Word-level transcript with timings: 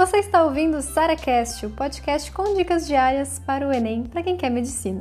Você 0.00 0.16
está 0.16 0.42
ouvindo 0.42 0.78
o 0.78 0.80
SaraCast, 0.80 1.66
o 1.66 1.70
podcast 1.72 2.32
com 2.32 2.54
dicas 2.54 2.86
diárias 2.86 3.38
para 3.38 3.68
o 3.68 3.70
Enem 3.70 4.04
para 4.04 4.22
quem 4.22 4.34
quer 4.34 4.48
medicina. 4.48 4.98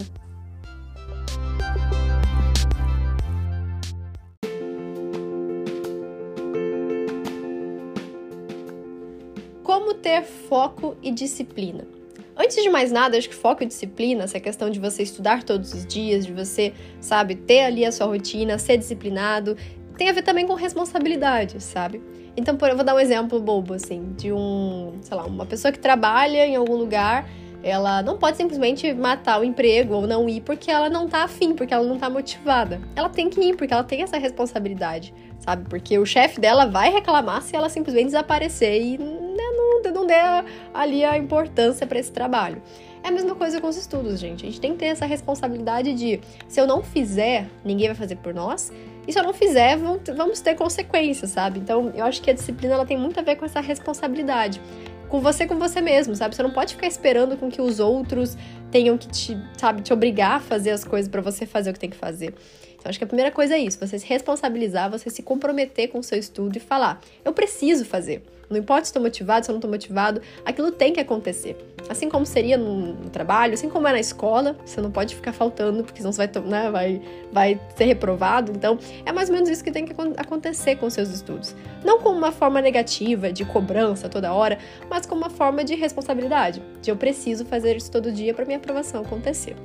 Como 9.63 9.93
ter 9.93 10.24
foco 10.24 10.97
e 11.02 11.13
disciplina? 11.13 11.88
Antes 12.35 12.61
de 12.61 12.70
mais 12.70 12.92
nada, 12.92 13.17
acho 13.17 13.29
que 13.29 13.35
foco 13.35 13.63
e 13.63 13.66
disciplina, 13.66 14.24
essa 14.24 14.39
questão 14.39 14.70
de 14.70 14.79
você 14.79 15.03
estudar 15.03 15.43
todos 15.43 15.74
os 15.74 15.85
dias, 15.85 16.25
de 16.25 16.34
você, 16.34 16.73
sabe, 16.99 17.35
ter 17.35 17.61
ali 17.61 17.85
a 17.85 17.91
sua 17.91 18.07
rotina, 18.07 18.57
ser 18.57 18.77
disciplinado, 18.77 19.55
tem 20.00 20.09
a 20.09 20.13
ver 20.13 20.22
também 20.22 20.48
com 20.48 20.54
responsabilidade, 20.54 21.62
sabe? 21.62 22.02
Então, 22.38 22.57
eu 22.62 22.76
vou 22.76 22.85
dar 22.85 22.95
um 22.95 22.99
exemplo 22.99 23.38
bobo, 23.38 23.73
assim, 23.73 24.13
de 24.17 24.31
um, 24.31 24.94
sei 25.02 25.17
lá, 25.17 25.26
uma 25.26 25.45
pessoa 25.45 25.73
que 25.73 25.77
trabalha 25.77 26.48
em 26.48 26.55
algum 26.55 26.77
lugar, 26.77 27.30
ela 27.62 28.02
não 28.02 28.17
pode 28.17 28.38
simplesmente 28.38 28.93
matar 28.93 29.41
o 29.41 29.43
emprego 29.43 29.93
ou 29.95 30.07
não 30.07 30.30
ir 30.30 30.40
porque 30.40 30.71
ela 30.71 30.90
não 30.90 31.09
tá 31.09 31.23
afim, 31.23 31.54
porque 31.54 31.73
ela 31.73 31.85
não 31.85 31.99
tá 31.99 32.09
motivada. 32.09 32.80
Ela 32.95 33.09
tem 33.09 33.30
que 33.30 33.41
ir, 33.41 33.57
porque 33.57 33.73
ela 33.73 33.84
tem 33.84 34.02
essa 34.02 34.17
responsabilidade, 34.17 35.13
sabe? 35.38 35.67
Porque 35.70 35.99
o 35.99 36.05
chefe 36.05 36.40
dela 36.40 36.66
vai 36.66 36.90
reclamar 36.93 37.41
se 37.41 37.54
ela 37.54 37.68
simplesmente 37.68 38.05
desaparecer 38.05 38.81
e 38.81 38.98
não, 38.98 39.81
não 39.93 40.07
der 40.07 40.45
ali 40.73 41.04
a 41.04 41.18
importância 41.18 41.85
para 41.85 41.99
esse 41.99 42.12
trabalho. 42.12 42.62
É 43.04 43.09
a 43.09 43.12
mesma 43.12 43.35
coisa 43.35 43.59
com 43.59 43.68
os 43.68 43.76
estudos, 43.76 44.18
gente. 44.18 44.45
A 44.45 44.49
gente 44.49 44.62
tem 44.62 44.71
que 44.71 44.77
ter 44.79 44.85
essa 44.85 45.05
responsabilidade 45.05 45.93
de 45.93 46.21
se 46.48 46.59
eu 46.59 46.66
não 46.66 46.81
fizer, 46.81 47.49
ninguém 47.66 47.88
vai 47.88 47.95
fazer 47.95 48.16
por 48.16 48.34
nós. 48.34 48.71
E 49.09 49.12
se 49.12 49.18
eu 49.18 49.23
não 49.23 49.34
fizer, 49.34 49.76
vamos 50.16 50.40
ter 50.40 50.54
consequências, 50.54 51.31
sabe? 51.31 51.58
Então, 51.58 51.91
eu 51.95 52.05
acho 52.05 52.22
que 52.22 52.30
a 52.30 52.34
disciplina 52.34 52.76
ela 52.76 52.86
tem 52.86 52.95
muito 52.95 53.20
a 53.20 53.23
ver 53.23 53.38
com 53.38 53.44
essa 53.44 53.59
responsabilidade. 53.59 54.62
Com 55.07 55.20
você, 55.20 55.48
com 55.48 55.57
você 55.57 55.82
mesmo, 55.82 56.16
sabe? 56.16 56.35
Você 56.35 56.43
não 56.43 56.51
pode 56.51 56.76
ficar 56.76 56.85
esperando 56.85 57.35
com 57.35 57.49
que 57.49 57.60
os 57.60 57.79
outros 57.79 58.38
tenham 58.71 58.98
que 58.98 59.07
te, 59.07 59.37
sabe, 59.57 59.81
te 59.81 59.93
obrigar 59.93 60.37
a 60.37 60.39
fazer 60.39 60.71
as 60.71 60.84
coisas 60.84 61.09
para 61.09 61.21
você 61.21 61.45
fazer 61.45 61.70
o 61.70 61.73
que 61.73 61.79
tem 61.79 61.89
que 61.89 61.98
fazer. 61.98 62.34
Então, 62.79 62.89
acho 62.89 62.98
que 62.98 63.03
a 63.03 63.07
primeira 63.07 63.31
coisa 63.31 63.55
é 63.55 63.59
isso: 63.59 63.79
você 63.79 63.99
se 63.99 64.08
responsabilizar, 64.08 64.89
você 64.89 65.09
se 65.09 65.22
comprometer 65.22 65.89
com 65.89 66.00
o 66.00 66.03
seu 66.03 66.17
estudo 66.17 66.56
e 66.56 66.59
falar, 66.59 67.02
eu 67.23 67.34
preciso 67.34 67.86
fazer. 67.86 68.23
Não 68.50 68.58
importa 68.58 68.86
se 68.86 68.89
estou 68.89 69.02
motivado, 69.02 69.45
se 69.45 69.52
eu 69.52 69.53
não 69.53 69.59
estou 69.59 69.70
motivado, 69.70 70.22
aquilo 70.44 70.72
tem 70.72 70.92
que 70.92 71.00
acontecer. 71.00 71.56
Assim 71.88 72.09
como 72.09 72.26
seria 72.26 72.58
no, 72.58 72.94
no, 72.95 73.09
trabalho, 73.09 73.53
assim 73.53 73.70
como 73.70 73.88
é 73.88 73.92
na 73.92 74.00
escola, 74.00 74.58
você 74.66 74.81
não 74.81 74.89
pode 74.89 75.16
ficar 75.16 75.31
faltando, 75.31 75.83
porque 75.83 76.00
senão 76.00 76.11
você 76.11 76.28
vai, 76.28 76.44
né, 76.44 76.72
vai, 76.72 77.02
vai 77.31 77.61
ser 77.76 77.86
reprovado. 77.86 78.52
Então, 78.52 78.80
é 79.06 79.11
mais 79.11 79.30
ou 79.30 79.36
menos 79.36 79.50
isso 79.50 79.64
que 79.64 79.72
tem 79.72 79.86
que 79.86 79.94
acontecer 80.17 80.78
com 80.78 80.89
seus 80.89 81.09
estudos. 81.09 81.56
Não 81.86 82.00
como 82.00 82.17
uma 82.17 82.31
forma 82.31 82.59
negativa, 82.59 83.31
de 83.31 83.45
cobrança 83.45 84.09
toda 84.09 84.33
hora, 84.33 84.58
mas 84.89 85.06
como 85.06 85.22
uma 85.22 85.30
forma 85.30 85.64
de 85.64 85.76
responsabilidade, 85.76 86.61
de 86.81 86.89
eu 86.89 86.95
preciso 86.95 87.45
fazer 87.45 87.78
isso 87.78 87.92
todo 87.92 88.11
dia 88.11 88.33
para 88.33 88.45
minha 88.45 88.59
aprovação 88.60 89.02
acontecer. 89.02 89.56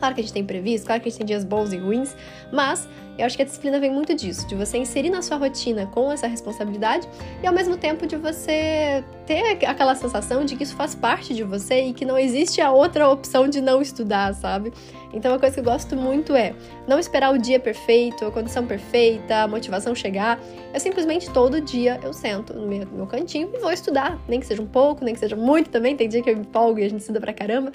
Claro 0.00 0.14
que 0.14 0.22
a 0.22 0.24
gente 0.24 0.32
tem 0.32 0.44
previsto, 0.44 0.86
claro 0.86 1.00
que 1.02 1.08
a 1.08 1.10
gente 1.10 1.18
tem 1.18 1.26
dias 1.26 1.44
bons 1.44 1.72
e 1.74 1.76
ruins, 1.76 2.16
mas 2.50 2.88
eu 3.18 3.26
acho 3.26 3.36
que 3.36 3.42
a 3.42 3.44
disciplina 3.44 3.78
vem 3.78 3.92
muito 3.92 4.14
disso, 4.14 4.48
de 4.48 4.54
você 4.54 4.78
inserir 4.78 5.10
na 5.10 5.20
sua 5.20 5.36
rotina 5.36 5.86
com 5.86 6.10
essa 6.10 6.26
responsabilidade 6.26 7.06
e 7.42 7.46
ao 7.46 7.52
mesmo 7.52 7.76
tempo 7.76 8.06
de 8.06 8.16
você 8.16 9.04
ter 9.26 9.62
aquela 9.66 9.94
sensação 9.94 10.42
de 10.42 10.56
que 10.56 10.62
isso 10.62 10.74
faz 10.74 10.94
parte 10.94 11.34
de 11.34 11.44
você 11.44 11.82
e 11.82 11.92
que 11.92 12.06
não 12.06 12.18
existe 12.18 12.62
a 12.62 12.72
outra 12.72 13.10
opção 13.10 13.46
de 13.46 13.60
não 13.60 13.82
estudar, 13.82 14.34
sabe? 14.34 14.72
Então, 15.12 15.32
uma 15.32 15.38
coisa 15.38 15.52
que 15.52 15.60
eu 15.60 15.64
gosto 15.64 15.94
muito 15.96 16.34
é 16.34 16.54
não 16.88 16.98
esperar 16.98 17.34
o 17.34 17.36
dia 17.36 17.60
perfeito, 17.60 18.24
a 18.24 18.30
condição 18.30 18.64
perfeita, 18.66 19.42
a 19.42 19.48
motivação 19.48 19.94
chegar. 19.94 20.40
Eu 20.72 20.80
simplesmente 20.80 21.28
todo 21.30 21.60
dia 21.60 22.00
eu 22.02 22.14
sento 22.14 22.54
no 22.54 22.66
meu, 22.66 22.86
no 22.86 22.96
meu 22.96 23.06
cantinho 23.06 23.50
e 23.52 23.58
vou 23.58 23.70
estudar, 23.70 24.18
nem 24.26 24.40
que 24.40 24.46
seja 24.46 24.62
um 24.62 24.66
pouco, 24.66 25.04
nem 25.04 25.12
que 25.12 25.20
seja 25.20 25.36
muito 25.36 25.68
também. 25.68 25.94
Tem 25.94 26.08
dia 26.08 26.22
que 26.22 26.30
eu 26.30 26.36
me 26.36 26.42
empolgo 26.42 26.78
e 26.78 26.84
a 26.84 26.88
gente 26.88 27.00
estuda 27.00 27.20
pra 27.20 27.34
caramba. 27.34 27.70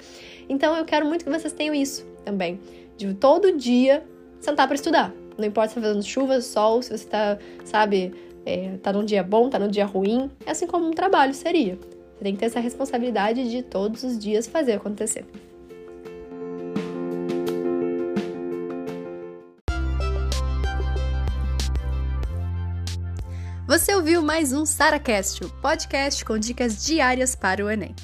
Então, 0.48 0.74
eu 0.76 0.84
quero 0.84 1.06
muito 1.06 1.24
que 1.24 1.30
vocês 1.30 1.52
tenham 1.52 1.72
isso 1.72 2.15
também, 2.26 2.60
de 2.96 3.14
todo 3.14 3.56
dia 3.56 4.04
sentar 4.40 4.66
para 4.66 4.74
estudar. 4.74 5.14
Não 5.38 5.46
importa 5.46 5.68
se 5.68 5.74
tá 5.76 5.80
fazendo 5.80 6.02
chuva, 6.02 6.40
sol, 6.40 6.82
se 6.82 6.96
você 6.96 7.06
tá, 7.06 7.38
sabe, 7.64 8.12
é, 8.44 8.76
tá 8.82 8.92
num 8.92 9.04
dia 9.04 9.22
bom, 9.22 9.48
tá 9.48 9.58
num 9.58 9.68
dia 9.68 9.86
ruim, 9.86 10.30
é 10.44 10.50
assim 10.50 10.66
como 10.66 10.86
um 10.86 10.90
trabalho 10.90 11.32
seria. 11.32 11.78
Você 12.16 12.24
tem 12.24 12.34
que 12.34 12.40
ter 12.40 12.46
essa 12.46 12.60
responsabilidade 12.60 13.48
de 13.50 13.62
todos 13.62 14.02
os 14.02 14.18
dias 14.18 14.46
fazer 14.46 14.72
acontecer. 14.72 15.24
Você 23.68 23.94
ouviu 23.94 24.22
mais 24.22 24.52
um 24.52 24.64
SaraCast, 24.64 25.44
o 25.44 25.50
podcast 25.60 26.24
com 26.24 26.38
dicas 26.38 26.84
diárias 26.84 27.34
para 27.34 27.64
o 27.64 27.70
Enem. 27.70 27.94